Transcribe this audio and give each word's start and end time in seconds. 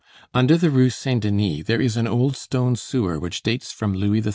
Under 0.33 0.57
the 0.57 0.71
Rue 0.71 0.89
Saint 0.89 1.21
Denis 1.21 1.65
there 1.67 1.79
is 1.79 1.95
an 1.95 2.07
old 2.07 2.35
stone 2.35 2.75
sewer 2.75 3.19
which 3.19 3.43
dates 3.43 3.71
from 3.71 3.93
Louis 3.93 4.23
XIII. 4.23 4.29